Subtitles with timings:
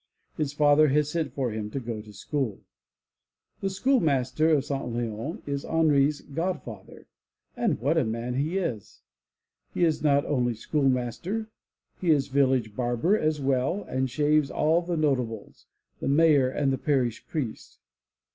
[0.35, 2.61] His father has sent for him to go to school.
[3.59, 4.83] The schoolmaster of St.
[4.91, 7.05] Leons is Henri's god father,
[7.55, 9.03] and what a man he is!
[9.75, 11.49] He is not only schoolmaster;
[11.99, 15.67] he is village barber as well and shaves all the notables,
[15.99, 17.77] the mayor and parish priest.